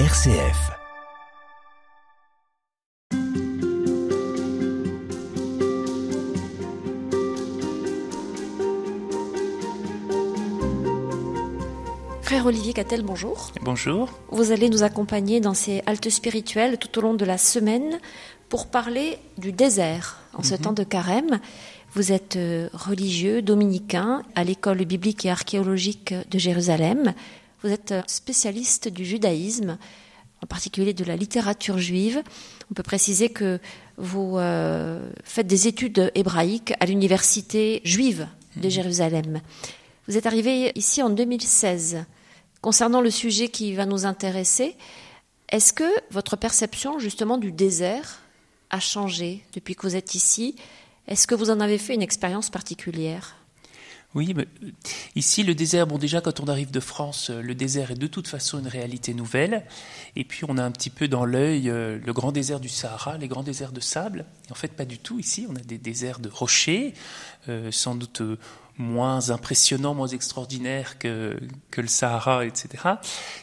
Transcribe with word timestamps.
RCF. 0.00 0.72
Frère 12.22 12.46
Olivier 12.46 12.72
Cattel, 12.72 13.02
bonjour. 13.04 13.52
Bonjour. 13.62 14.10
Vous 14.32 14.50
allez 14.50 14.68
nous 14.68 14.82
accompagner 14.82 15.38
dans 15.38 15.54
ces 15.54 15.80
haltes 15.86 16.10
spirituelles 16.10 16.76
tout 16.78 16.98
au 16.98 17.00
long 17.00 17.14
de 17.14 17.24
la 17.24 17.38
semaine 17.38 18.00
pour 18.48 18.66
parler 18.66 19.18
du 19.38 19.52
désert 19.52 20.18
en 20.32 20.42
ce 20.42 20.56
temps 20.56 20.72
de 20.72 20.82
carême. 20.82 21.38
Vous 21.92 22.10
êtes 22.10 22.34
euh, 22.34 22.68
religieux 22.72 23.42
dominicain 23.42 24.24
à 24.34 24.42
l'école 24.42 24.84
biblique 24.84 25.24
et 25.24 25.30
archéologique 25.30 26.12
de 26.28 26.38
Jérusalem. 26.40 27.14
Vous 27.64 27.72
êtes 27.72 27.92
euh, 27.92 28.02
spécialiste 28.06 28.88
du 28.88 29.06
judaïsme, 29.06 29.78
en 30.42 30.46
particulier 30.46 30.92
de 30.92 31.02
la 31.02 31.16
littérature 31.16 31.78
juive. 31.78 32.22
On 32.70 32.74
peut 32.74 32.82
préciser 32.82 33.30
que 33.30 33.58
vous 33.96 34.36
euh, 34.36 35.10
faites 35.24 35.46
des 35.46 35.66
études 35.66 36.12
hébraïques 36.14 36.74
à 36.78 36.84
l'université 36.84 37.80
juive 37.82 38.28
de 38.56 38.68
Jérusalem. 38.68 39.40
Vous 40.06 40.18
êtes 40.18 40.26
arrivé 40.26 40.72
ici 40.74 41.02
en 41.02 41.08
2016. 41.08 42.04
Concernant 42.60 43.00
le 43.00 43.10
sujet 43.10 43.48
qui 43.48 43.72
va 43.72 43.86
nous 43.86 44.04
intéresser, 44.04 44.76
est-ce 45.48 45.72
que 45.72 45.90
votre 46.10 46.36
perception 46.36 46.98
justement 46.98 47.38
du 47.38 47.50
désert 47.50 48.20
a 48.68 48.78
changé 48.78 49.42
depuis 49.54 49.74
que 49.74 49.86
vous 49.86 49.96
êtes 49.96 50.14
ici? 50.14 50.54
Est-ce 51.08 51.26
que 51.26 51.34
vous 51.34 51.48
en 51.48 51.60
avez 51.60 51.78
fait 51.78 51.94
une 51.94 52.02
expérience 52.02 52.50
particulière? 52.50 53.36
Oui, 54.14 54.32
mais 54.34 54.46
euh, 54.62 54.70
ici 55.16 55.42
le 55.42 55.54
désert, 55.54 55.86
bon 55.88 55.98
déjà 55.98 56.20
quand 56.20 56.38
on 56.38 56.46
arrive 56.46 56.70
de 56.70 56.80
France, 56.80 57.30
euh, 57.30 57.42
le 57.42 57.54
désert 57.54 57.90
est 57.90 57.98
de 57.98 58.06
toute 58.06 58.28
façon 58.28 58.60
une 58.60 58.68
réalité 58.68 59.12
nouvelle. 59.12 59.64
Et 60.14 60.24
puis 60.24 60.42
on 60.48 60.56
a 60.56 60.62
un 60.62 60.70
petit 60.70 60.90
peu 60.90 61.08
dans 61.08 61.24
l'œil 61.24 61.68
euh, 61.68 61.98
le 62.04 62.12
grand 62.12 62.30
désert 62.30 62.60
du 62.60 62.68
Sahara, 62.68 63.18
les 63.18 63.26
grands 63.26 63.42
déserts 63.42 63.72
de 63.72 63.80
sable. 63.80 64.24
En 64.50 64.54
fait 64.54 64.72
pas 64.72 64.84
du 64.84 64.98
tout 64.98 65.18
ici, 65.18 65.46
on 65.50 65.56
a 65.56 65.60
des 65.60 65.78
déserts 65.78 66.20
de 66.20 66.28
rochers, 66.28 66.94
sans 67.70 67.94
doute 67.94 68.22
moins 68.76 69.30
impressionnants, 69.30 69.94
moins 69.94 70.08
extraordinaires 70.08 70.98
que, 70.98 71.38
que 71.70 71.80
le 71.80 71.86
Sahara, 71.86 72.44
etc. 72.44 72.68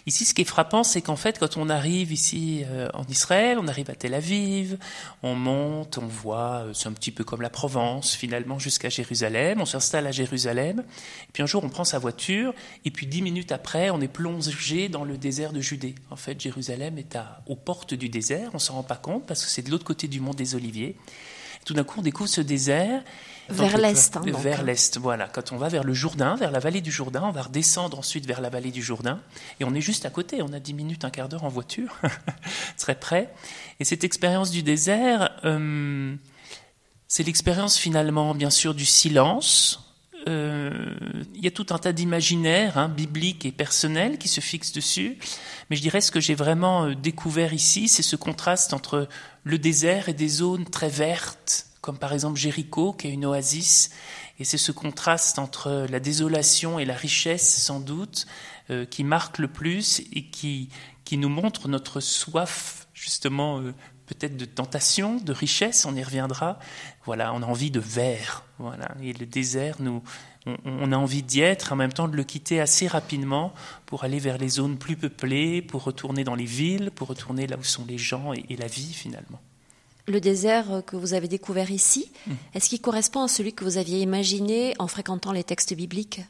Ici 0.06 0.26
ce 0.26 0.34
qui 0.34 0.42
est 0.42 0.46
frappant, 0.46 0.84
c'est 0.84 1.02
qu'en 1.02 1.16
fait 1.16 1.40
quand 1.40 1.56
on 1.56 1.70
arrive 1.70 2.12
ici 2.12 2.64
euh, 2.68 2.90
en 2.94 3.06
Israël, 3.06 3.58
on 3.60 3.68
arrive 3.68 3.90
à 3.90 3.96
Tel 3.96 4.14
Aviv, 4.14 4.78
on 5.24 5.36
monte, 5.36 5.98
on 5.98 6.08
voit, 6.08 6.66
euh, 6.66 6.74
c'est 6.74 6.90
un 6.90 6.94
petit 6.94 7.12
peu 7.12 7.24
comme 7.24 7.42
la 7.42 7.50
Provence 7.50 8.14
finalement 8.14 8.60
jusqu'à 8.60 8.90
Jérusalem, 8.90 9.62
on 9.62 9.66
s'installe 9.66 10.06
à 10.06 10.12
Jérusalem, 10.12 10.84
et 11.24 11.32
puis 11.32 11.44
un 11.44 11.48
jour 11.48 11.64
on 11.64 11.70
prend 11.70 11.86
sa 11.86 12.00
voiture, 12.00 12.54
et 12.84 12.92
puis 12.92 13.08
dix 13.08 13.22
minutes 13.22 13.54
après 13.54 13.90
on 13.90 14.02
est 14.02 14.10
plongé 14.10 14.90
dans 14.90 15.06
le 15.06 15.18
désert 15.18 15.54
de 15.54 15.62
Judée. 15.62 15.96
En 16.10 16.18
fait 16.18 16.40
Jérusalem 16.42 16.98
est 16.98 17.16
à, 17.16 17.42
aux 17.48 17.56
portes 17.56 17.94
du 17.94 18.10
désert, 18.10 18.52
on 18.54 18.60
s'en 18.60 18.74
rend 18.74 18.84
pas 18.84 18.98
compte 18.98 19.26
parce 19.26 19.46
que 19.46 19.50
c'est 19.50 19.62
de 19.62 19.72
l'autre 19.72 19.86
côté 19.86 20.10
du 20.10 20.20
mont 20.20 20.34
des 20.34 20.56
Oliviers. 20.56 20.98
Tout 21.66 21.74
d'un 21.74 21.84
coup 21.84 22.00
on 22.00 22.04
découvre 22.04 22.30
ce 22.30 22.42
désert. 22.42 23.04
Vers 23.50 23.78
l'est, 23.78 24.16
hein, 24.16 24.22
vers 24.26 24.64
l'est, 24.64 24.98
voilà. 24.98 25.28
Quand 25.28 25.52
on 25.52 25.58
va 25.58 25.68
vers 25.68 25.84
le 25.84 25.94
Jourdain, 25.94 26.36
vers 26.36 26.52
la 26.52 26.60
vallée 26.60 26.80
du 26.80 26.92
Jourdain, 26.92 27.24
on 27.26 27.32
va 27.32 27.42
redescendre 27.42 28.00
ensuite 28.00 28.26
vers 28.26 28.40
la 28.40 28.50
vallée 28.50 28.72
du 28.72 28.82
Jourdain, 28.82 29.20
et 29.60 29.66
on 29.66 29.74
est 29.74 29.82
juste 29.82 30.06
à 30.06 30.10
côté. 30.10 30.42
On 30.42 30.54
a 30.54 30.60
dix 30.60 30.74
minutes, 30.74 31.04
un 31.04 31.10
quart 31.10 31.28
d'heure 31.28 31.44
en 31.44 31.50
voiture, 31.50 31.98
très 32.78 32.96
près. 32.96 33.34
Et 33.82 33.84
cette 33.84 34.06
expérience 34.06 34.52
du 34.52 34.64
désert, 34.64 35.38
euh, 35.44 36.16
c'est 37.10 37.24
l'expérience 37.24 37.78
finalement, 37.78 38.34
bien 38.34 38.50
sûr, 38.50 38.74
du 38.74 38.86
silence. 38.86 39.91
Euh, 40.28 40.94
Il 41.34 41.44
y 41.44 41.48
a 41.48 41.52
tout 41.52 41.68
un 41.72 41.78
tas 41.78 41.94
d'imaginaires 41.94 42.78
hein, 42.78 42.90
bibliques 42.90 43.46
et 43.46 43.52
personnels 43.52 44.18
qui 44.18 44.28
se 44.28 44.42
fixent 44.42 44.74
dessus. 44.74 45.18
Mais 45.70 45.76
je 45.76 45.82
dirais 45.82 46.02
ce 46.02 46.12
que 46.12 46.20
j'ai 46.20 46.36
vraiment 46.36 46.86
euh, 46.86 46.96
découvert 46.96 47.54
ici, 47.54 47.88
c'est 47.88 48.04
ce 48.04 48.16
contraste 48.16 48.74
entre 48.74 49.08
le 49.44 49.58
désert 49.58 50.10
et 50.10 50.14
des 50.14 50.30
zones 50.30 50.66
très 50.66 50.90
vertes, 50.90 51.68
comme 51.82 51.98
par 51.98 52.14
exemple 52.14 52.40
Jéricho, 52.40 52.94
qui 52.94 53.08
est 53.08 53.12
une 53.12 53.26
oasis. 53.26 53.92
Et 54.40 54.44
c'est 54.44 54.58
ce 54.58 54.72
contraste 54.72 55.40
entre 55.40 55.88
la 55.90 56.00
désolation 56.00 56.80
et 56.80 56.86
la 56.86 56.96
richesse, 56.96 57.64
sans 57.64 57.80
doute, 57.80 58.26
euh, 58.70 58.86
qui 58.86 59.04
marque 59.04 59.38
le 59.38 59.48
plus 59.48 60.02
et 60.14 60.30
qui, 60.30 60.70
qui 61.04 61.18
nous 61.18 61.30
montre 61.30 61.68
notre 61.68 62.00
soif, 62.00 62.88
justement, 62.94 63.60
euh, 63.60 63.74
peut-être 64.14 64.36
de 64.36 64.46
tentation, 64.46 65.18
de 65.18 65.32
richesse, 65.32 65.86
on 65.86 65.96
y 65.96 66.04
reviendra. 66.04 66.60
Voilà, 67.06 67.34
on 67.34 67.42
a 67.42 67.46
envie 67.46 67.72
de 67.72 67.80
verre. 67.80 68.44
Voilà. 68.60 68.90
Et 69.02 69.14
le 69.14 69.26
désert, 69.26 69.78
nous, 69.80 70.04
on, 70.46 70.58
on 70.66 70.92
a 70.92 70.98
envie 70.98 71.24
d'y 71.24 71.42
être, 71.42 71.72
en 71.72 71.76
même 71.76 71.94
temps 71.94 72.08
de 72.08 72.18
le 72.18 72.24
quitter 72.24 72.60
assez 72.60 72.88
rapidement 72.88 73.54
pour 73.86 74.04
aller 74.04 74.20
vers 74.20 74.38
les 74.38 74.50
zones 74.50 74.78
plus 74.78 74.98
peuplées, 74.98 75.62
pour 75.62 75.84
retourner 75.84 76.24
dans 76.24 76.36
les 76.36 76.46
villes, 76.46 76.92
pour 76.92 77.08
retourner 77.08 77.48
là 77.48 77.58
où 77.58 77.64
sont 77.64 77.86
les 77.88 77.98
gens 77.98 78.34
et, 78.34 78.46
et 78.50 78.58
la 78.58 78.68
vie 78.68 78.94
finalement. 78.94 79.40
Le 80.08 80.20
désert 80.20 80.82
que 80.86 80.98
vous 80.98 81.14
avez 81.14 81.28
découvert 81.28 81.72
ici, 81.72 82.12
est-ce 82.54 82.70
qu'il 82.70 82.82
correspond 82.82 83.22
à 83.24 83.28
celui 83.28 83.54
que 83.54 83.64
vous 83.64 83.78
aviez 83.78 84.02
imaginé 84.02 84.74
en 84.80 84.88
fréquentant 84.88 85.32
les 85.32 85.44
textes 85.44 85.74
bibliques? 85.74 86.22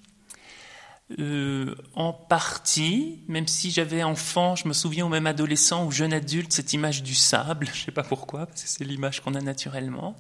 Euh, 1.20 1.76
en 1.96 2.14
partie, 2.14 3.20
même 3.28 3.48
si 3.48 3.72
j'avais 3.72 4.04
enfant, 4.04 4.56
je 4.56 4.68
me 4.68 4.74
souviens 4.74 5.06
ou 5.06 5.10
même 5.10 5.28
adolescent 5.28 5.86
ou 5.86 5.92
jeune 5.92 6.14
adulte, 6.14 6.54
cette 6.54 6.74
image 6.74 7.04
du 7.04 7.16
sable, 7.16 7.68
je 7.74 7.86
sais 7.86 7.92
pas 7.92 8.04
pourquoi, 8.04 8.46
parce 8.46 8.64
que 8.64 8.70
c'est 8.70 8.84
l'image 8.84 9.22
qu'on 9.22 9.36
a 9.36 9.42
naturellement. 9.42 10.16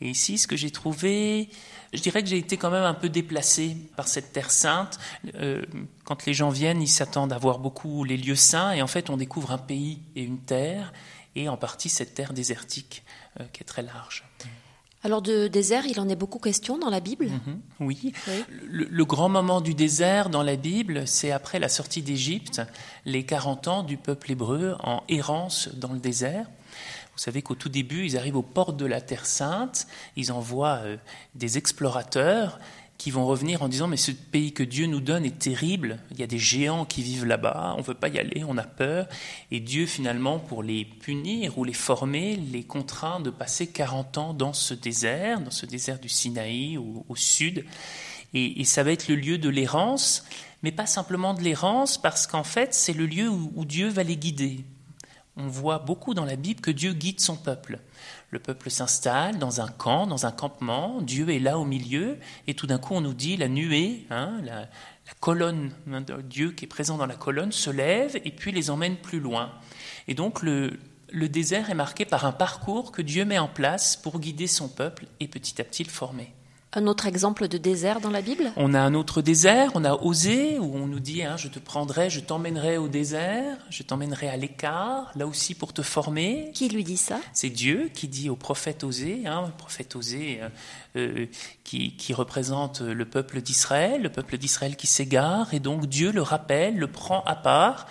Et 0.00 0.10
ici, 0.10 0.36
ce 0.36 0.46
que 0.46 0.56
j'ai 0.56 0.70
trouvé, 0.70 1.48
je 1.92 2.00
dirais 2.00 2.22
que 2.22 2.28
j'ai 2.28 2.38
été 2.38 2.56
quand 2.56 2.70
même 2.70 2.84
un 2.84 2.94
peu 2.94 3.08
déplacé 3.08 3.76
par 3.96 4.08
cette 4.08 4.32
terre 4.32 4.50
sainte. 4.50 4.98
Euh, 5.36 5.64
quand 6.04 6.26
les 6.26 6.34
gens 6.34 6.50
viennent, 6.50 6.82
ils 6.82 6.88
s'attendent 6.88 7.32
à 7.32 7.38
voir 7.38 7.58
beaucoup 7.58 8.04
les 8.04 8.16
lieux 8.16 8.36
saints, 8.36 8.72
et 8.72 8.82
en 8.82 8.86
fait, 8.86 9.08
on 9.08 9.16
découvre 9.16 9.52
un 9.52 9.58
pays 9.58 10.00
et 10.14 10.22
une 10.22 10.38
terre, 10.38 10.92
et 11.34 11.48
en 11.48 11.56
partie 11.56 11.88
cette 11.88 12.14
terre 12.14 12.32
désertique 12.32 13.04
euh, 13.40 13.44
qui 13.52 13.62
est 13.62 13.66
très 13.66 13.82
large. 13.82 14.24
Alors 15.06 15.22
de 15.22 15.46
désert, 15.46 15.86
il 15.86 16.00
en 16.00 16.08
est 16.08 16.16
beaucoup 16.16 16.40
question 16.40 16.78
dans 16.78 16.90
la 16.90 16.98
Bible 16.98 17.26
Mhm, 17.26 17.60
Oui. 17.78 18.12
Oui. 18.26 18.44
Le, 18.68 18.88
le 18.90 19.04
grand 19.04 19.28
moment 19.28 19.60
du 19.60 19.72
désert 19.72 20.30
dans 20.30 20.42
la 20.42 20.56
Bible, 20.56 21.06
c'est 21.06 21.30
après 21.30 21.60
la 21.60 21.68
sortie 21.68 22.02
d'Égypte, 22.02 22.60
les 23.04 23.24
40 23.24 23.68
ans 23.68 23.82
du 23.84 23.98
peuple 23.98 24.32
hébreu 24.32 24.74
en 24.82 25.04
errance 25.08 25.68
dans 25.74 25.92
le 25.92 26.00
désert. 26.00 26.46
Vous 27.12 27.18
savez 27.22 27.40
qu'au 27.40 27.54
tout 27.54 27.68
début, 27.68 28.04
ils 28.04 28.16
arrivent 28.18 28.34
aux 28.36 28.42
portes 28.42 28.76
de 28.76 28.84
la 28.84 29.00
Terre 29.00 29.26
Sainte, 29.26 29.86
ils 30.16 30.32
envoient 30.32 30.80
euh, 30.82 30.96
des 31.36 31.56
explorateurs 31.56 32.58
qui 32.98 33.10
vont 33.10 33.26
revenir 33.26 33.62
en 33.62 33.68
disant 33.68 33.88
mais 33.88 33.96
ce 33.96 34.10
pays 34.10 34.52
que 34.52 34.62
Dieu 34.62 34.86
nous 34.86 35.00
donne 35.00 35.24
est 35.24 35.38
terrible, 35.38 35.98
il 36.10 36.18
y 36.18 36.22
a 36.22 36.26
des 36.26 36.38
géants 36.38 36.84
qui 36.84 37.02
vivent 37.02 37.26
là-bas, 37.26 37.74
on 37.76 37.80
ne 37.80 37.84
veut 37.84 37.94
pas 37.94 38.08
y 38.08 38.18
aller, 38.18 38.44
on 38.46 38.56
a 38.56 38.64
peur, 38.64 39.06
et 39.50 39.60
Dieu 39.60 39.86
finalement 39.86 40.38
pour 40.38 40.62
les 40.62 40.84
punir 40.84 41.58
ou 41.58 41.64
les 41.64 41.72
former, 41.72 42.36
les 42.36 42.64
contraint 42.64 43.20
de 43.20 43.30
passer 43.30 43.66
40 43.66 44.18
ans 44.18 44.34
dans 44.34 44.52
ce 44.52 44.74
désert, 44.74 45.40
dans 45.40 45.50
ce 45.50 45.66
désert 45.66 45.98
du 45.98 46.08
Sinaï 46.08 46.78
au, 46.78 47.16
sud, 47.16 47.64
et, 48.34 48.64
ça 48.64 48.82
va 48.82 48.92
être 48.92 49.08
le 49.08 49.14
lieu 49.14 49.38
de 49.38 49.48
l'errance, 49.48 50.24
mais 50.62 50.72
pas 50.72 50.86
simplement 50.86 51.34
de 51.34 51.42
l'errance, 51.42 51.98
parce 51.98 52.26
qu'en 52.26 52.44
fait 52.44 52.74
c'est 52.74 52.92
le 52.92 53.06
lieu 53.06 53.28
où 53.28 53.64
Dieu 53.64 53.88
va 53.88 54.02
les 54.02 54.16
guider. 54.16 54.64
On 55.38 55.48
voit 55.48 55.78
beaucoup 55.78 56.14
dans 56.14 56.24
la 56.24 56.36
Bible 56.36 56.62
que 56.62 56.70
Dieu 56.70 56.94
guide 56.94 57.20
son 57.20 57.36
peuple. 57.36 57.78
Le 58.30 58.38
peuple 58.38 58.70
s'installe 58.70 59.38
dans 59.38 59.60
un 59.60 59.68
camp, 59.68 60.06
dans 60.06 60.24
un 60.24 60.32
campement, 60.32 61.02
Dieu 61.02 61.28
est 61.28 61.38
là 61.38 61.58
au 61.58 61.66
milieu, 61.66 62.18
et 62.46 62.54
tout 62.54 62.66
d'un 62.66 62.78
coup 62.78 62.94
on 62.94 63.02
nous 63.02 63.12
dit 63.12 63.36
la 63.36 63.48
nuée, 63.48 64.06
hein, 64.10 64.40
la, 64.44 64.66
colonne, 65.20 65.72
hein, 65.92 66.02
Dieu 66.24 66.52
qui 66.52 66.64
est 66.64 66.68
présent 66.68 66.96
dans 66.96 67.06
la 67.06 67.16
colonne, 67.16 67.52
se 67.52 67.70
lève 67.70 68.18
et 68.24 68.30
puis 68.30 68.50
les 68.50 68.70
emmène 68.70 68.96
plus 68.96 69.20
loin. 69.20 69.52
Et 70.08 70.14
donc 70.14 70.42
le 70.42 70.78
désert 71.12 71.68
est 71.68 71.74
marqué 71.74 72.06
par 72.06 72.24
un 72.24 72.32
parcours 72.32 72.90
que 72.90 73.02
Dieu 73.02 73.26
met 73.26 73.38
en 73.38 73.48
place 73.48 73.94
pour 73.96 74.20
guider 74.20 74.46
son 74.46 74.68
peuple 74.68 75.04
et 75.20 75.28
petit 75.28 75.60
à 75.60 75.64
petit 75.64 75.84
le 75.84 75.90
former. 75.90 76.32
Un 76.76 76.86
autre 76.88 77.06
exemple 77.06 77.48
de 77.48 77.56
désert 77.56 78.00
dans 78.02 78.10
la 78.10 78.20
Bible? 78.20 78.52
On 78.54 78.74
a 78.74 78.80
un 78.80 78.92
autre 78.92 79.22
désert, 79.22 79.70
on 79.74 79.82
a 79.86 79.94
Osée, 79.94 80.58
où 80.58 80.76
on 80.76 80.86
nous 80.86 81.00
dit 81.00 81.22
hein, 81.22 81.38
Je 81.38 81.48
te 81.48 81.58
prendrai, 81.58 82.10
je 82.10 82.20
t'emmènerai 82.20 82.76
au 82.76 82.86
désert, 82.86 83.56
je 83.70 83.82
t'emmènerai 83.82 84.28
à 84.28 84.36
l'écart, 84.36 85.10
là 85.16 85.26
aussi 85.26 85.54
pour 85.54 85.72
te 85.72 85.80
former. 85.80 86.50
Qui 86.52 86.68
lui 86.68 86.84
dit 86.84 86.98
ça? 86.98 87.18
C'est 87.32 87.48
Dieu 87.48 87.90
qui 87.94 88.08
dit 88.08 88.28
au 88.28 88.36
prophète 88.36 88.84
Osée, 88.84 89.22
hein, 89.24 89.44
le 89.46 89.52
prophète 89.56 89.96
Osée 89.96 90.40
euh, 90.42 90.48
euh, 90.96 91.26
qui, 91.64 91.96
qui 91.96 92.12
représente 92.12 92.82
le 92.82 93.06
peuple 93.06 93.40
d'Israël, 93.40 94.02
le 94.02 94.10
peuple 94.10 94.36
d'Israël 94.36 94.76
qui 94.76 94.86
s'égare, 94.86 95.54
et 95.54 95.60
donc 95.60 95.86
Dieu 95.86 96.12
le 96.12 96.20
rappelle, 96.20 96.76
le 96.76 96.88
prend 96.88 97.22
à 97.24 97.36
part 97.36 97.86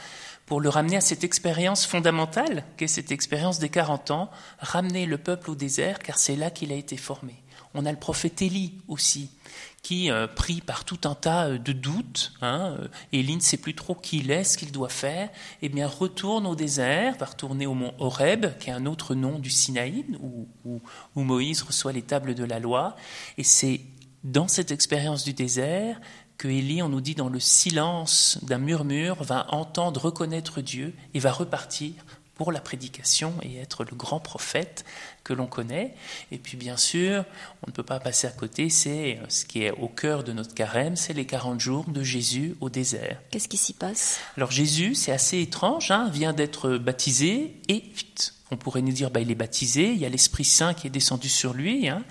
pour 0.45 0.61
le 0.61 0.69
ramener 0.69 0.97
à 0.97 1.01
cette 1.01 1.23
expérience 1.23 1.88
fondamentale, 1.88 2.63
qu'est 2.77 2.85
cette 2.85 3.11
expérience 3.11 3.57
des 3.57 3.69
40 3.69 4.11
ans, 4.11 4.29
ramener 4.59 5.07
le 5.07 5.17
peuple 5.17 5.49
au 5.49 5.55
désert, 5.55 5.97
car 5.97 6.19
c'est 6.19 6.35
là 6.35 6.51
qu'il 6.51 6.71
a 6.71 6.75
été 6.75 6.97
formé. 6.97 7.33
On 7.75 7.86
a 7.86 7.92
le 7.92 8.00
prophète 8.00 8.42
Élie 8.42 8.74
aussi, 8.88 9.30
qui, 9.83 10.10
euh, 10.10 10.27
pris 10.27 10.62
par 10.62 10.86
tout 10.86 11.00
un 11.04 11.13
tas 11.13 11.48
euh, 11.48 11.57
de 11.57 11.74
doutes, 11.74 12.33
hein, 12.42 12.77
euh, 12.80 12.88
Élie 13.12 13.36
ne 13.36 13.42
sait 13.42 13.57
plus 13.57 13.75
trop 13.75 13.95
qui 13.95 14.19
il 14.19 14.31
est, 14.31 14.45
ce 14.45 14.57
qu'il 14.57 14.72
doit 14.72 14.89
faire, 14.89 15.30
eh 15.62 15.69
bien 15.69 15.86
retourne 15.86 16.48
au 16.48 16.56
désert, 16.56 17.18
va 17.18 17.25
retourner 17.25 17.68
au 17.68 17.74
mont 17.74 17.94
Horeb, 18.00 18.57
qui 18.60 18.69
est 18.69 18.74
un 18.74 18.86
autre 18.86 19.13
nom 19.13 19.39
du 19.39 19.50
Sinaï, 19.50 20.06
où 20.24 20.89
Moïse 21.16 21.62
reçoit 21.62 21.92
les 21.92 22.01
tables 22.01 22.33
de 22.33 22.45
la 22.45 22.60
loi, 22.60 22.95
et 23.38 23.44
c'est 23.44 23.81
dans 24.24 24.48
cette 24.48 24.72
expérience 24.72 25.24
du 25.24 25.33
désert 25.33 26.00
que 26.38 26.48
Élie, 26.48 26.81
on 26.81 26.89
nous 26.89 27.01
dit, 27.01 27.16
dans 27.16 27.30
le 27.30 27.39
silence 27.39 28.39
d'un 28.42 28.57
murmure, 28.57 29.24
va 29.24 29.54
entendre, 29.54 30.01
reconnaître 30.01 30.62
Dieu 30.62 30.94
et 31.13 31.19
va 31.19 31.31
repartir 31.31 31.94
pour 32.35 32.51
la 32.51 32.59
prédication 32.59 33.33
et 33.41 33.57
être 33.57 33.83
le 33.83 33.95
grand 33.95 34.19
prophète 34.19 34.85
que 35.23 35.33
l'on 35.33 35.47
connaît. 35.47 35.93
Et 36.31 36.37
puis 36.37 36.57
bien 36.57 36.77
sûr, 36.77 37.25
on 37.63 37.67
ne 37.67 37.71
peut 37.71 37.83
pas 37.83 37.99
passer 37.99 38.27
à 38.27 38.31
côté, 38.31 38.69
c'est 38.69 39.19
ce 39.29 39.45
qui 39.45 39.63
est 39.63 39.71
au 39.71 39.87
cœur 39.87 40.23
de 40.23 40.33
notre 40.33 40.53
carême, 40.53 40.95
c'est 40.95 41.13
les 41.13 41.25
40 41.25 41.59
jours 41.59 41.85
de 41.87 42.03
Jésus 42.03 42.55
au 42.61 42.69
désert. 42.69 43.19
Qu'est-ce 43.31 43.47
qui 43.47 43.57
s'y 43.57 43.73
passe? 43.73 44.19
Alors 44.37 44.51
Jésus, 44.51 44.95
c'est 44.95 45.11
assez 45.11 45.41
étrange, 45.41 45.91
hein, 45.91 46.09
vient 46.11 46.33
d'être 46.33 46.77
baptisé 46.77 47.55
et 47.67 47.83
vite, 47.95 48.33
on 48.55 48.57
pourrait 48.57 48.81
nous 48.81 48.93
dire, 48.93 49.11
bah, 49.11 49.19
il 49.19 49.29
est 49.29 49.35
baptisé, 49.35 49.91
il 49.91 49.97
y 49.97 50.05
a 50.05 50.09
l'Esprit 50.09 50.45
Saint 50.45 50.73
qui 50.73 50.87
est 50.87 50.89
descendu 50.89 51.27
sur 51.27 51.53
lui. 51.53 51.89
Hein. 51.89 52.03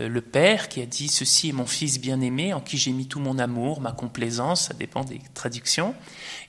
Euh, 0.00 0.08
le 0.08 0.20
Père 0.20 0.68
qui 0.68 0.82
a 0.82 0.86
dit 0.86 1.08
Ceci 1.08 1.48
est 1.48 1.52
mon 1.52 1.64
Fils 1.64 1.98
bien-aimé 1.98 2.52
en 2.52 2.60
qui 2.60 2.76
j'ai 2.76 2.92
mis 2.92 3.06
tout 3.06 3.20
mon 3.20 3.38
amour, 3.38 3.80
ma 3.80 3.92
complaisance, 3.92 4.68
ça 4.68 4.74
dépend 4.74 5.02
des 5.02 5.18
traductions. 5.32 5.94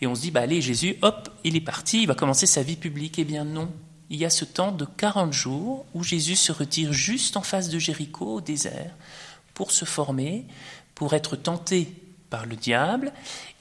Et 0.01 0.07
on 0.07 0.15
se 0.15 0.21
dit 0.21 0.31
bah, 0.31 0.41
Allez, 0.41 0.62
Jésus, 0.62 0.97
hop, 1.01 1.30
il 1.45 1.56
est 1.56 1.62
parti, 1.62 2.01
il 2.01 2.07
va 2.07 2.15
commencer 2.15 2.47
sa 2.47 2.63
vie 2.63 2.75
publique. 2.75 3.18
Eh 3.18 3.24
bien, 3.24 3.45
non. 3.45 3.71
Il 4.09 4.18
y 4.18 4.25
a 4.25 4.30
ce 4.30 4.44
temps 4.44 4.74
de 4.74 4.83
40 4.83 5.31
jours 5.31 5.86
où 5.94 6.03
Jésus 6.03 6.36
se 6.36 6.51
retire 6.51 6.91
juste 6.91 7.38
en 7.38 7.41
face 7.41 7.69
de 7.69 7.80
Jéricho, 7.80 8.25
au 8.36 8.41
désert, 8.41 8.94
pour 9.53 9.71
se 9.71 9.86
former, 9.86 10.45
pour 10.95 11.13
être 11.13 11.38
tenté 11.38 11.94
par 12.30 12.46
le 12.46 12.56
diable. 12.56 13.12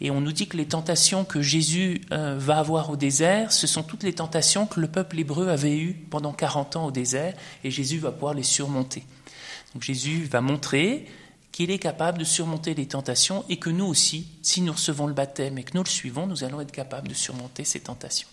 Et 0.00 0.10
on 0.10 0.20
nous 0.20 0.32
dit 0.32 0.46
que 0.46 0.56
les 0.56 0.66
tentations 0.66 1.24
que 1.24 1.42
Jésus 1.42 2.02
euh, 2.12 2.36
va 2.38 2.58
avoir 2.58 2.90
au 2.90 2.96
désert, 2.96 3.52
ce 3.52 3.66
sont 3.66 3.82
toutes 3.82 4.02
les 4.02 4.14
tentations 4.14 4.66
que 4.66 4.80
le 4.80 4.88
peuple 4.88 5.18
hébreu 5.18 5.48
avait 5.48 5.76
eues 5.76 5.94
pendant 6.10 6.32
40 6.32 6.76
ans 6.76 6.86
au 6.86 6.90
désert, 6.90 7.34
et 7.64 7.70
Jésus 7.70 7.98
va 7.98 8.12
pouvoir 8.12 8.34
les 8.34 8.42
surmonter. 8.42 9.04
Donc 9.74 9.82
Jésus 9.82 10.24
va 10.24 10.40
montrer 10.40 11.06
qu'il 11.52 11.70
est 11.70 11.78
capable 11.78 12.18
de 12.18 12.24
surmonter 12.24 12.74
les 12.74 12.86
tentations 12.86 13.44
et 13.48 13.56
que 13.56 13.70
nous 13.70 13.86
aussi, 13.86 14.28
si 14.42 14.60
nous 14.60 14.72
recevons 14.72 15.06
le 15.06 15.14
baptême 15.14 15.58
et 15.58 15.64
que 15.64 15.76
nous 15.76 15.82
le 15.82 15.88
suivons, 15.88 16.26
nous 16.26 16.44
allons 16.44 16.60
être 16.60 16.72
capables 16.72 17.08
de 17.08 17.14
surmonter 17.14 17.64
ces 17.64 17.80
tentations. 17.80 18.28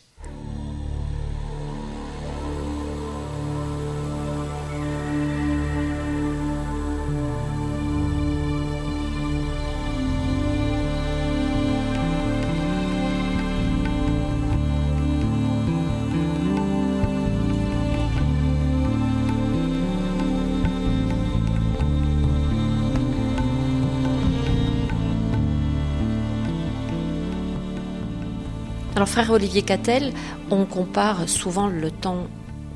Alors, 28.96 29.10
frère 29.10 29.30
Olivier 29.32 29.62
Cattel, 29.62 30.14
on 30.50 30.66
compare 30.66 31.28
souvent 31.28 31.68
le 31.68 31.92
temps 31.92 32.28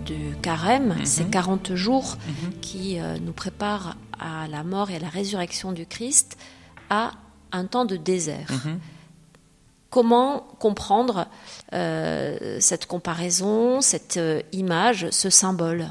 du 0.05 0.35
carême, 0.41 0.97
mhm. 0.99 1.05
ces 1.05 1.23
40 1.23 1.75
jours 1.75 2.17
mhm. 2.27 2.59
qui 2.59 2.99
euh, 2.99 3.17
nous 3.21 3.31
préparent 3.31 3.95
à 4.19 4.49
la 4.49 4.65
mort 4.65 4.91
et 4.91 4.97
à 4.97 4.99
la 4.99 5.07
résurrection 5.07 5.71
du 5.71 5.85
Christ, 5.85 6.37
à 6.89 7.11
un 7.53 7.65
temps 7.65 7.85
de 7.85 7.95
désert. 7.95 8.51
Mhm. 8.51 8.79
Comment 9.89 10.45
comprendre 10.59 11.27
euh, 11.71 12.57
cette 12.59 12.85
comparaison, 12.85 13.79
cette 13.79 14.17
euh, 14.17 14.41
image, 14.51 15.07
ce 15.11 15.29
symbole? 15.29 15.87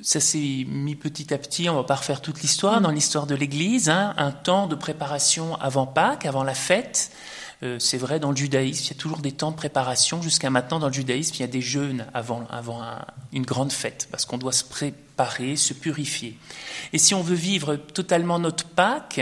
Ça 0.00 0.20
s'est 0.20 0.64
mis 0.66 0.96
petit 0.96 1.34
à 1.34 1.38
petit, 1.38 1.68
on 1.68 1.74
va 1.74 1.84
pas 1.84 1.96
refaire 1.96 2.22
toute 2.22 2.40
l'histoire, 2.40 2.80
dans 2.80 2.90
l'histoire 2.90 3.26
de 3.26 3.34
l'Église, 3.34 3.90
hein, 3.90 4.14
un 4.16 4.30
temps 4.30 4.68
de 4.68 4.74
préparation 4.74 5.56
avant 5.56 5.86
Pâques, 5.86 6.24
avant 6.24 6.44
la 6.44 6.54
fête, 6.54 7.10
euh, 7.62 7.78
c'est 7.78 7.98
vrai 7.98 8.18
dans 8.18 8.30
le 8.30 8.36
judaïsme, 8.36 8.84
il 8.84 8.88
y 8.88 8.98
a 8.98 9.00
toujours 9.00 9.18
des 9.18 9.32
temps 9.32 9.50
de 9.50 9.56
préparation. 9.56 10.20
Jusqu'à 10.20 10.50
maintenant, 10.50 10.78
dans 10.78 10.88
le 10.88 10.92
judaïsme, 10.92 11.34
il 11.36 11.40
y 11.40 11.44
a 11.44 11.48
des 11.48 11.60
jeûnes 11.60 12.06
avant, 12.12 12.44
avant 12.50 12.82
une 13.32 13.44
grande 13.44 13.72
fête, 13.72 14.08
parce 14.10 14.24
qu'on 14.24 14.38
doit 14.38 14.52
se 14.52 14.64
préparer, 14.64 15.56
se 15.56 15.72
purifier. 15.72 16.36
Et 16.92 16.98
si 16.98 17.14
on 17.14 17.22
veut 17.22 17.36
vivre 17.36 17.76
totalement 17.76 18.38
notre 18.38 18.64
Pâques, 18.64 19.20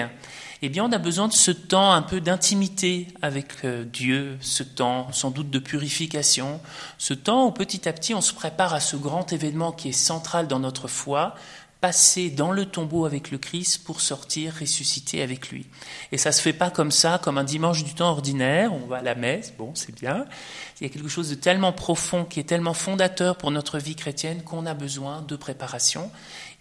eh 0.63 0.69
bien, 0.69 0.85
on 0.85 0.93
a 0.93 0.99
besoin 0.99 1.27
de 1.27 1.33
ce 1.33 1.51
temps 1.51 1.93
un 1.93 2.03
peu 2.03 2.21
d'intimité 2.21 3.07
avec 3.23 3.65
euh, 3.65 3.85
Dieu, 3.85 4.37
ce 4.43 4.63
temps 4.63 5.11
sans 5.11 5.31
doute 5.31 5.49
de 5.49 5.59
purification, 5.59 6.61
ce 6.99 7.15
temps 7.15 7.47
où 7.47 7.51
petit 7.51 7.89
à 7.89 7.95
petit 7.95 8.15
on 8.15 8.21
se 8.21 8.35
prépare 8.35 8.75
à 8.75 8.81
ce 8.81 8.97
grand 8.97 9.33
événement 9.33 9.73
qui 9.73 9.89
est 9.89 9.93
central 9.93 10.49
dans 10.49 10.59
notre 10.59 10.87
foi, 10.87 11.35
passer 11.81 12.31
dans 12.31 12.53
le 12.53 12.67
tombeau 12.67 13.07
avec 13.07 13.31
le 13.31 13.39
Christ 13.39 13.85
pour 13.85 14.01
sortir 14.01 14.55
ressusciter 14.61 15.23
avec 15.23 15.51
lui. 15.51 15.67
Et 16.13 16.19
ça 16.19 16.33
se 16.33 16.43
fait 16.43 16.53
pas 16.53 16.71
comme 16.71 16.91
ça, 16.91 17.19
comme 17.23 17.39
un 17.39 17.45
dimanche 17.45 17.85
du 17.85 17.95
temps 17.95 18.11
ordinaire, 18.11 18.73
on 18.75 18.87
va 18.87 18.99
à 18.99 19.03
la 19.03 19.15
messe, 19.15 19.55
bon, 19.57 19.73
c'est 19.75 19.95
bien. 19.95 20.27
Il 20.81 20.87
y 20.87 20.91
a 20.91 20.93
quelque 20.93 21.09
chose 21.09 21.31
de 21.31 21.35
tellement 21.35 21.73
profond, 21.73 22.25
qui 22.25 22.41
est 22.41 22.45
tellement 22.45 22.75
fondateur 22.75 23.37
pour 23.37 23.51
notre 23.51 23.79
vie 23.79 23.97
chrétienne 23.97 24.43
qu'on 24.43 24.67
a 24.67 24.75
besoin 24.75 25.23
de 25.23 25.37
préparation. 25.37 26.11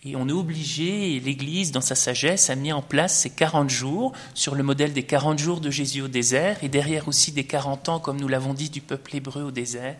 Et 0.06 0.16
on 0.16 0.30
est 0.30 0.34
obligé, 0.34 1.16
et 1.16 1.20
l'Église, 1.20 1.74
dans 1.74 1.82
sa 1.82 1.96
sagesse, 1.96 2.50
a 2.50 2.56
mis 2.56 2.72
en 2.72 2.82
place 2.82 3.14
ces 3.14 3.30
40 3.30 3.70
jours, 3.70 4.14
sur 4.34 4.56
le 4.56 4.64
modèle 4.64 4.94
des 4.94 5.04
40 5.04 5.38
jours 5.38 5.60
de 5.60 5.70
Jésus 5.70 6.02
au 6.02 6.08
désert, 6.08 6.58
et 6.64 6.70
derrière 6.70 7.10
aussi 7.10 7.34
des 7.34 7.44
40 7.44 7.90
ans, 7.90 8.00
comme 8.00 8.18
nous 8.18 8.30
l'avons 8.30 8.54
dit, 8.54 8.70
du 8.70 8.80
peuple 8.80 9.18
hébreu 9.18 9.44
au 9.44 9.52
désert, 9.52 9.98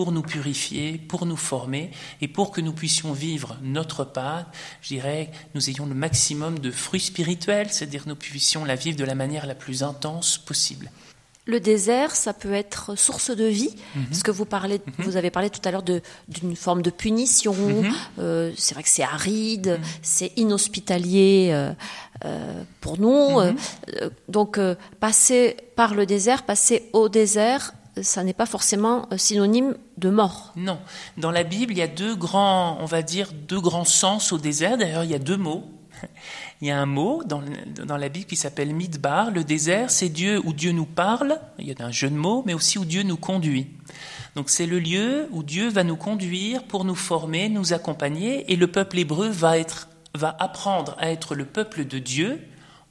pour 0.00 0.12
nous 0.12 0.22
purifier, 0.22 0.96
pour 0.96 1.26
nous 1.26 1.36
former, 1.36 1.90
et 2.22 2.28
pour 2.28 2.52
que 2.52 2.62
nous 2.62 2.72
puissions 2.72 3.12
vivre 3.12 3.58
notre 3.60 4.02
part, 4.02 4.46
je 4.80 4.88
dirais, 4.88 5.30
nous 5.54 5.68
ayons 5.68 5.84
le 5.84 5.94
maximum 5.94 6.58
de 6.58 6.70
fruits 6.70 7.02
spirituels, 7.02 7.68
c'est-à-dire 7.70 8.04
nous 8.06 8.16
puissions 8.16 8.64
la 8.64 8.76
vivre 8.76 8.96
de 8.96 9.04
la 9.04 9.14
manière 9.14 9.44
la 9.44 9.54
plus 9.54 9.82
intense 9.82 10.38
possible. 10.38 10.90
Le 11.44 11.60
désert, 11.60 12.16
ça 12.16 12.32
peut 12.32 12.54
être 12.54 12.96
source 12.96 13.30
de 13.30 13.44
vie, 13.44 13.74
mhm. 13.94 14.06
parce 14.06 14.22
que 14.22 14.30
vous 14.30 14.46
parlez, 14.46 14.80
mhm. 14.86 15.04
vous 15.04 15.16
avez 15.18 15.30
parlé 15.30 15.50
tout 15.50 15.60
à 15.64 15.70
l'heure 15.70 15.82
d'une 15.82 16.56
forme 16.56 16.80
de 16.80 16.90
punition. 16.90 17.52
Mhm. 17.52 17.92
Euh, 18.20 18.52
c'est 18.56 18.72
vrai 18.72 18.82
que 18.82 18.88
c'est 18.88 19.02
aride, 19.02 19.78
c'est 20.00 20.32
inhospitalier 20.38 21.50
euh, 21.52 21.74
euh, 22.24 22.62
pour 22.80 22.98
nous. 22.98 23.38
donc, 24.28 24.58
passer 24.98 25.58
par 25.76 25.92
le 25.92 26.06
désert, 26.06 26.44
passer 26.46 26.88
au 26.94 27.10
désert, 27.10 27.74
ça 28.02 28.24
n'est 28.24 28.34
pas 28.34 28.46
forcément 28.46 29.08
synonyme 29.16 29.74
de 29.98 30.10
mort. 30.10 30.52
Non. 30.56 30.78
Dans 31.16 31.30
la 31.30 31.44
Bible, 31.44 31.72
il 31.72 31.78
y 31.78 31.82
a 31.82 31.88
deux 31.88 32.14
grands, 32.14 32.78
on 32.80 32.86
va 32.86 33.02
dire, 33.02 33.32
deux 33.32 33.60
grands 33.60 33.84
sens 33.84 34.32
au 34.32 34.38
désert. 34.38 34.78
D'ailleurs, 34.78 35.04
il 35.04 35.10
y 35.10 35.14
a 35.14 35.18
deux 35.18 35.36
mots. 35.36 35.64
Il 36.62 36.68
y 36.68 36.70
a 36.70 36.78
un 36.78 36.86
mot 36.86 37.22
dans, 37.24 37.96
la 37.96 38.08
Bible 38.10 38.26
qui 38.26 38.36
s'appelle 38.36 38.74
Midbar. 38.74 39.30
Le 39.30 39.44
désert, 39.44 39.90
c'est 39.90 40.10
Dieu 40.10 40.42
où 40.44 40.52
Dieu 40.52 40.72
nous 40.72 40.84
parle. 40.84 41.40
Il 41.58 41.66
y 41.66 41.72
a 41.72 41.84
un 41.84 41.90
jeu 41.90 42.10
de 42.10 42.14
mots, 42.14 42.42
mais 42.44 42.52
aussi 42.52 42.78
où 42.78 42.84
Dieu 42.84 43.02
nous 43.02 43.16
conduit. 43.16 43.66
Donc 44.36 44.50
c'est 44.50 44.66
le 44.66 44.78
lieu 44.78 45.26
où 45.32 45.42
Dieu 45.42 45.70
va 45.70 45.84
nous 45.84 45.96
conduire 45.96 46.64
pour 46.64 46.84
nous 46.84 46.94
former, 46.94 47.48
nous 47.48 47.72
accompagner, 47.72 48.52
et 48.52 48.56
le 48.56 48.66
peuple 48.66 48.98
hébreu 48.98 49.28
va 49.28 49.58
être, 49.58 49.88
va 50.14 50.36
apprendre 50.38 50.96
à 50.98 51.10
être 51.10 51.34
le 51.34 51.46
peuple 51.46 51.86
de 51.86 51.98
Dieu 51.98 52.40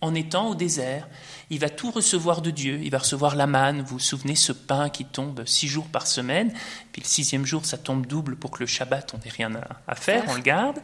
en 0.01 0.15
étant 0.15 0.49
au 0.49 0.55
désert 0.55 1.07
il 1.49 1.59
va 1.59 1.69
tout 1.69 1.91
recevoir 1.91 2.41
de 2.41 2.51
Dieu. 2.51 2.79
Il 2.83 2.91
va 2.91 2.99
recevoir 2.99 3.35
la 3.35 3.47
manne, 3.47 3.81
vous 3.81 3.97
vous 3.97 3.99
souvenez, 3.99 4.35
ce 4.35 4.51
pain 4.51 4.89
qui 4.89 5.05
tombe 5.05 5.43
six 5.45 5.67
jours 5.67 5.87
par 5.87 6.05
semaine. 6.05 6.53
Puis 6.99 7.05
le 7.05 7.13
sixième 7.13 7.45
jour, 7.45 7.65
ça 7.65 7.77
tombe 7.77 8.05
double 8.05 8.35
pour 8.35 8.51
que 8.51 8.59
le 8.59 8.65
Shabbat, 8.65 9.13
on 9.13 9.19
n'ait 9.23 9.31
rien 9.31 9.51
à, 9.87 9.95
faire, 9.95 10.25
on 10.27 10.33
le 10.33 10.41
garde. 10.41 10.79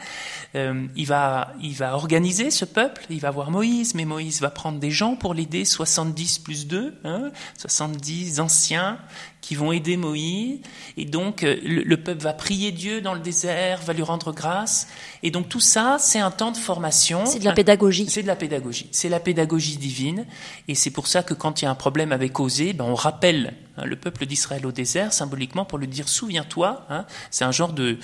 Euh, 0.56 0.88
il, 0.96 1.06
va, 1.06 1.54
il 1.62 1.74
va 1.74 1.94
organiser 1.94 2.52
ce 2.52 2.64
peuple. 2.64 3.06
Il 3.10 3.20
va 3.20 3.32
voir 3.32 3.52
Moïse, 3.52 3.96
mais 3.96 4.06
Moïse 4.06 4.40
va 4.40 4.50
prendre 4.50 4.80
des 4.80 4.92
gens 4.92 5.18
pour 5.18 5.34
l'aider, 5.34 5.66
70 5.66 6.40
plus 6.40 6.68
2, 6.68 6.96
hein, 7.04 7.32
70 7.58 8.40
anciens 8.40 8.98
qui 9.42 9.56
vont 9.56 9.74
aider 9.74 9.98
Moïse. 9.98 10.62
Et 10.96 11.04
donc, 11.04 11.44
euh, 11.44 11.58
le, 11.66 11.98
peuple 11.98 12.24
va 12.24 12.32
prier 12.32 12.72
Dieu 12.72 13.02
dans 13.02 13.14
le 13.14 13.20
désert, 13.20 13.82
va 13.82 13.92
lui 13.92 14.04
rendre 14.04 14.32
grâce. 14.32 14.88
Et 15.22 15.32
donc, 15.32 15.50
tout 15.50 15.60
ça, 15.60 15.98
c'est 16.00 16.20
un 16.20 16.32
temps 16.32 16.52
de 16.52 16.58
formation. 16.58 17.26
C'est 17.26 17.40
de 17.40 17.46
la 17.46 17.52
pédagogie. 17.52 18.08
C'est 18.08 18.22
de 18.22 18.28
la 18.28 18.38
pédagogie. 18.38 18.88
C'est 18.94 19.10
la 19.10 19.20
pédagogie 19.20 19.76
divine. 19.76 20.26
Et 20.70 20.76
c'est 20.76 20.92
pour 20.92 21.08
ça 21.08 21.24
que 21.24 21.34
quand 21.34 21.62
il 21.62 21.66
y 21.66 21.68
a 21.68 21.72
un 21.72 21.76
problème 21.76 22.14
avec 22.14 22.40
Osée, 22.40 22.72
ben 22.72 22.86
on 22.86 22.96
rappelle 22.96 23.54
le 23.84 23.96
peuple 23.96 24.26
d'Israël 24.26 24.66
au 24.66 24.72
désert 24.72 25.14
symboliquement 25.14 25.66
pour 25.66 25.78
lui 25.78 25.88
dire 25.88 26.08
souviens-toi. 26.08 26.86
Hein, 26.90 27.06
c'est 27.32 27.46
un 27.46 27.52
genre 27.52 27.74
de 27.74 27.98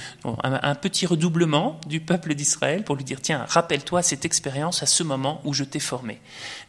un, 0.44 0.76
petit 0.76 1.06
redoublement 1.06 1.80
du 1.88 2.00
peuple 2.02 2.36
d'Israël 2.36 2.84
pour 2.84 2.96
lui 2.96 3.04
dire 3.04 3.22
tiens 3.22 3.46
rappelle-toi 3.48 4.02
cette 4.02 4.26
expérience 4.26 4.84
à 4.84 4.86
ce 4.86 5.04
moment 5.04 5.42
où 5.46 5.54
je 5.54 5.64
t'ai 5.64 5.80
formé. 5.80 6.20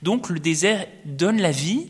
Donc 0.02 0.28
le 0.28 0.38
désert 0.38 0.86
donne 1.04 1.40
la 1.40 1.50
vie 1.50 1.88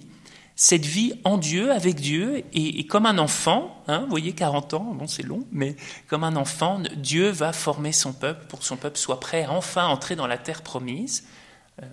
cette 0.54 0.85
vie 0.85 1.14
en 1.25 1.38
Dieu, 1.38 1.73
avec 1.73 1.97
Dieu, 1.97 2.45
et, 2.52 2.87
comme 2.87 3.07
un 3.07 3.19
enfant, 3.19 3.83
hein, 3.88 4.00
vous 4.00 4.11
voyez, 4.11 4.33
40 4.33 4.75
ans, 4.75 4.95
bon 4.95 5.07
c'est 5.07 5.23
long, 5.23 5.45
mais 5.50 5.76
comme 6.09 6.25
un 6.25 6.37
enfant, 6.37 6.81
Dieu 6.95 7.31
va 7.31 7.52
former 7.52 7.90
son 7.90 8.12
peuple 8.12 8.47
pour 8.49 8.61
que 8.61 8.64
son 8.64 8.76
peuple 8.76 8.99
soit 8.99 9.19
prêt 9.19 9.45
à 9.45 9.52
enfin 9.52 9.87
entrer 9.87 10.14
dans 10.14 10.26
la 10.26 10.38
terre 10.38 10.62
promise. 10.62 11.25
Euh, 11.83 11.87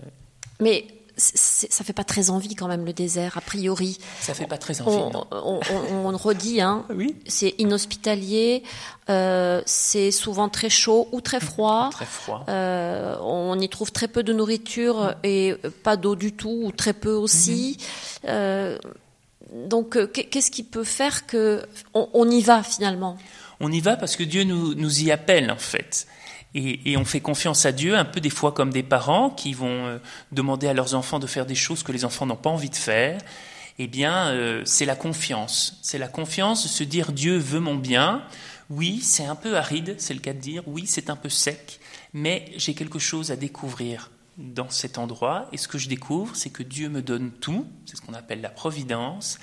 mais 0.59 0.85
ça 1.19 1.83
fait 1.83 1.93
pas 1.93 2.03
très 2.03 2.29
envie 2.29 2.55
quand 2.55 2.67
même 2.67 2.85
le 2.85 2.93
désert 2.93 3.37
a 3.37 3.41
priori. 3.41 3.99
Ça 4.21 4.33
fait 4.33 4.47
pas 4.47 4.57
très 4.57 4.81
envie. 4.81 5.17
On, 5.31 5.59
on, 5.91 6.17
redit, 6.17 6.61
hein. 6.61 6.85
oui. 6.89 7.15
C'est 7.27 7.55
inhospitalier, 7.59 8.63
euh, 9.09 9.61
c'est 9.65 10.11
souvent 10.11 10.49
très 10.49 10.69
chaud 10.69 11.07
ou 11.11 11.21
très 11.21 11.39
froid. 11.39 11.89
Très 11.91 12.05
froid. 12.05 12.45
Euh, 12.49 13.15
on 13.21 13.59
y 13.59 13.69
trouve 13.69 13.91
très 13.91 14.07
peu 14.07 14.23
de 14.23 14.33
nourriture 14.33 15.15
et 15.23 15.55
pas 15.83 15.97
d'eau 15.97 16.15
du 16.15 16.33
tout 16.33 16.61
ou 16.65 16.71
très 16.71 16.93
peu 16.93 17.13
aussi. 17.13 17.77
Mhm. 18.23 18.29
Euh, 18.29 18.77
donc, 19.53 19.97
qu'est-ce 20.11 20.51
qui 20.51 20.63
peut 20.63 20.83
faire 20.83 21.25
que 21.25 21.63
on, 21.93 22.29
y 22.29 22.41
va 22.41 22.61
finalement? 22.61 23.17
On 23.59 23.71
y 23.71 23.79
va 23.79 23.97
parce 23.97 24.15
que 24.15 24.23
Dieu 24.23 24.43
nous, 24.43 24.75
nous 24.75 25.01
y 25.01 25.11
appelle 25.11 25.49
en 25.49 25.57
fait. 25.57 26.07
Et, 26.55 26.97
on 26.97 27.05
fait 27.05 27.19
confiance 27.19 27.65
à 27.65 27.71
Dieu, 27.71 27.95
un 27.95 28.05
peu 28.05 28.19
des 28.19 28.31
fois 28.31 28.51
comme 28.51 28.71
des 28.71 28.83
parents 28.83 29.29
qui 29.29 29.53
vont 29.53 29.85
euh, 29.85 29.99
demander 30.31 30.67
à 30.67 30.73
leurs 30.73 30.95
enfants 30.95 31.19
de 31.19 31.27
faire 31.27 31.45
des 31.45 31.55
choses 31.55 31.83
que 31.83 31.91
les 31.91 32.05
enfants 32.05 32.25
n'ont 32.25 32.35
pas 32.35 32.49
envie 32.49 32.71
de 32.71 32.75
faire. 32.75 33.21
Eh 33.77 33.87
bien, 33.87 34.29
euh, 34.29 34.63
c'est 34.65 34.85
la 34.85 34.95
confiance. 34.95 35.77
C'est 35.83 35.99
la 35.99 36.07
confiance 36.07 36.63
de 36.63 36.67
se 36.67 36.83
dire 36.83 37.11
Dieu 37.11 37.37
veut 37.37 37.59
mon 37.59 37.75
bien. 37.75 38.23
Oui, 38.69 38.99
c'est 39.01 39.25
un 39.25 39.35
peu 39.35 39.57
aride, 39.57 39.95
c'est 39.99 40.13
le 40.13 40.19
cas 40.19 40.33
de 40.33 40.39
dire. 40.39 40.63
Oui, 40.65 40.85
c'est 40.87 41.09
un 41.09 41.15
peu 41.15 41.29
sec, 41.29 41.79
mais 42.13 42.51
j'ai 42.57 42.73
quelque 42.73 42.99
chose 42.99 43.31
à 43.31 43.35
découvrir 43.35 44.09
dans 44.37 44.69
cet 44.69 44.97
endroit. 44.97 45.47
Et 45.51 45.57
ce 45.57 45.67
que 45.67 45.77
je 45.77 45.87
découvre, 45.87 46.35
c'est 46.35 46.49
que 46.49 46.63
Dieu 46.63 46.89
me 46.89 47.01
donne 47.01 47.31
tout. 47.31 47.67
C'est 47.85 47.95
ce 47.95 48.01
qu'on 48.01 48.13
appelle 48.13 48.41
la 48.41 48.49
providence. 48.49 49.39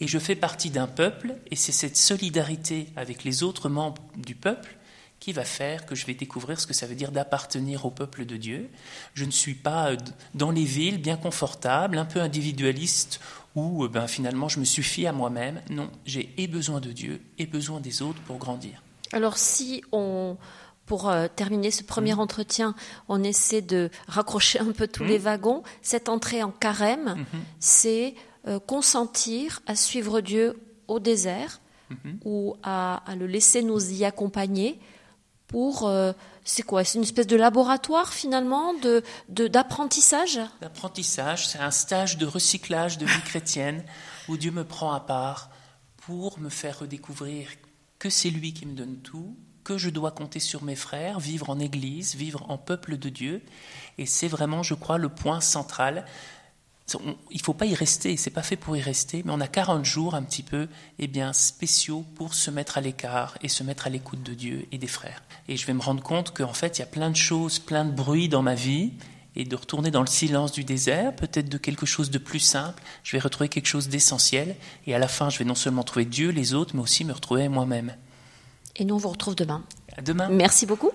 Et 0.00 0.06
je 0.06 0.18
fais 0.18 0.34
partie 0.34 0.70
d'un 0.70 0.86
peuple, 0.86 1.34
et 1.50 1.56
c'est 1.56 1.72
cette 1.72 1.96
solidarité 1.96 2.88
avec 2.96 3.24
les 3.24 3.42
autres 3.42 3.68
membres 3.68 4.02
du 4.16 4.34
peuple 4.34 4.76
qui 5.20 5.32
va 5.34 5.44
faire 5.44 5.84
que 5.84 5.94
je 5.94 6.06
vais 6.06 6.14
découvrir 6.14 6.58
ce 6.58 6.66
que 6.66 6.72
ça 6.72 6.86
veut 6.86 6.94
dire 6.94 7.12
d'appartenir 7.12 7.84
au 7.84 7.90
peuple 7.90 8.24
de 8.24 8.36
Dieu. 8.38 8.70
Je 9.12 9.26
ne 9.26 9.30
suis 9.30 9.54
pas 9.54 9.90
euh, 9.90 9.96
dans 10.34 10.50
les 10.50 10.64
villes 10.64 10.98
bien 10.98 11.18
confortable, 11.18 11.98
un 11.98 12.06
peu 12.06 12.20
individualiste, 12.20 13.20
où 13.54 13.84
euh, 13.84 13.88
ben, 13.88 14.08
finalement 14.08 14.48
je 14.48 14.58
me 14.58 14.64
suffis 14.64 15.06
à 15.06 15.12
moi-même. 15.12 15.60
Non, 15.68 15.90
j'ai 16.06 16.32
et 16.38 16.48
besoin 16.48 16.80
de 16.80 16.90
Dieu 16.90 17.20
et 17.38 17.46
besoin 17.46 17.80
des 17.80 18.00
autres 18.00 18.20
pour 18.22 18.38
grandir. 18.38 18.82
Alors 19.12 19.36
si 19.36 19.84
on, 19.92 20.38
pour 20.86 21.10
euh, 21.10 21.28
terminer 21.28 21.70
ce 21.70 21.84
premier 21.84 22.14
mmh. 22.14 22.20
entretien, 22.20 22.74
on 23.08 23.22
essaie 23.22 23.60
de 23.60 23.90
raccrocher 24.08 24.60
un 24.60 24.72
peu 24.72 24.88
tous 24.88 25.04
mmh. 25.04 25.08
les 25.08 25.18
wagons, 25.18 25.62
cette 25.82 26.08
entrée 26.08 26.42
en 26.42 26.50
carême, 26.50 27.14
mmh. 27.16 27.38
c'est 27.60 28.14
consentir 28.66 29.60
à 29.66 29.76
suivre 29.76 30.22
Dieu 30.22 30.58
au 30.88 30.98
désert 30.98 31.60
ou 32.24 32.56
à, 32.62 33.02
à, 33.06 33.14
le 33.14 33.26
laisser 33.26 33.62
nous 33.62 33.92
y 33.92 34.06
accompagner 34.06 34.80
pour 35.50 35.88
euh, 35.88 36.12
c'est 36.44 36.62
quoi 36.62 36.84
C'est 36.84 36.98
une 36.98 37.02
espèce 37.02 37.26
de 37.26 37.34
laboratoire 37.34 38.12
finalement 38.12 38.72
de 38.74 39.02
d'apprentissage? 39.28 40.38
D'apprentissage, 40.60 41.48
c'est 41.48 41.58
un 41.58 41.72
stage 41.72 42.18
de 42.18 42.24
recyclage 42.24 42.98
de 42.98 43.04
vie 43.04 43.22
chrétienne 43.24 43.84
où 44.28 44.36
Dieu 44.36 44.52
me 44.52 44.62
prend 44.62 44.92
à 44.92 45.00
part 45.00 45.50
pour 45.96 46.38
me 46.38 46.50
faire 46.50 46.78
redécouvrir 46.78 47.48
que 47.98 48.10
c'est 48.10 48.30
lui 48.30 48.54
qui 48.54 48.64
me 48.64 48.76
donne 48.76 48.98
tout, 48.98 49.36
que 49.64 49.76
je 49.76 49.90
dois 49.90 50.12
compter 50.12 50.38
sur 50.38 50.62
mes 50.62 50.76
frères, 50.76 51.18
vivre 51.18 51.50
en 51.50 51.58
Église, 51.58 52.14
vivre 52.14 52.48
en 52.48 52.56
peuple 52.56 52.96
de 52.96 53.08
Dieu, 53.08 53.42
et 53.98 54.06
c'est 54.06 54.28
vraiment, 54.28 54.62
je 54.62 54.74
crois, 54.74 54.98
le 54.98 55.08
point 55.08 55.40
central 55.40 56.06
il 57.30 57.36
ne 57.36 57.42
faut 57.42 57.54
pas 57.54 57.66
y 57.66 57.74
rester, 57.74 58.16
c'est 58.16 58.30
pas 58.30 58.42
fait 58.42 58.56
pour 58.56 58.76
y 58.76 58.80
rester, 58.80 59.22
mais 59.24 59.32
on 59.32 59.40
a 59.40 59.48
40 59.48 59.84
jours 59.84 60.14
un 60.14 60.22
petit 60.22 60.42
peu 60.42 60.68
eh 60.98 61.06
bien, 61.06 61.32
spéciaux 61.32 62.04
pour 62.16 62.34
se 62.34 62.50
mettre 62.50 62.78
à 62.78 62.80
l'écart 62.80 63.36
et 63.42 63.48
se 63.48 63.62
mettre 63.62 63.86
à 63.86 63.90
l'écoute 63.90 64.22
de 64.22 64.34
Dieu 64.34 64.66
et 64.72 64.78
des 64.78 64.86
frères. 64.86 65.22
Et 65.48 65.56
je 65.56 65.66
vais 65.66 65.74
me 65.74 65.82
rendre 65.82 66.02
compte 66.02 66.32
qu'en 66.32 66.52
fait, 66.52 66.78
il 66.78 66.80
y 66.80 66.84
a 66.84 66.86
plein 66.86 67.10
de 67.10 67.16
choses, 67.16 67.58
plein 67.58 67.84
de 67.84 67.92
bruit 67.92 68.28
dans 68.28 68.42
ma 68.42 68.54
vie, 68.54 68.92
et 69.36 69.44
de 69.44 69.54
retourner 69.56 69.90
dans 69.90 70.00
le 70.00 70.08
silence 70.08 70.52
du 70.52 70.64
désert, 70.64 71.14
peut-être 71.14 71.48
de 71.48 71.58
quelque 71.58 71.86
chose 71.86 72.10
de 72.10 72.18
plus 72.18 72.40
simple, 72.40 72.82
je 73.04 73.16
vais 73.16 73.20
retrouver 73.20 73.48
quelque 73.48 73.68
chose 73.68 73.88
d'essentiel, 73.88 74.56
et 74.86 74.94
à 74.94 74.98
la 74.98 75.08
fin, 75.08 75.30
je 75.30 75.38
vais 75.38 75.44
non 75.44 75.54
seulement 75.54 75.84
trouver 75.84 76.04
Dieu, 76.04 76.30
les 76.30 76.52
autres, 76.54 76.74
mais 76.74 76.82
aussi 76.82 77.04
me 77.04 77.12
retrouver 77.12 77.48
moi-même. 77.48 77.94
Et 78.76 78.84
nous, 78.84 78.96
on 78.96 78.98
vous 78.98 79.08
retrouve 79.08 79.36
demain. 79.36 79.64
À 79.96 80.02
demain. 80.02 80.28
Merci 80.28 80.66
beaucoup. 80.66 80.90